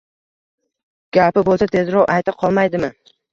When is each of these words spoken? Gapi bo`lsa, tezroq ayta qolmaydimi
Gapi 1.17 1.43
bo`lsa, 1.51 1.67
tezroq 1.75 2.09
ayta 2.15 2.35
qolmaydimi 2.41 2.91